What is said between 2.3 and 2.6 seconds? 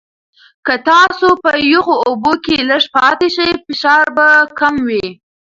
کې